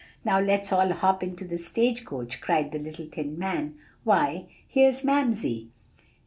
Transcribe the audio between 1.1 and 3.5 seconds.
into the stage coach,' cried the little thin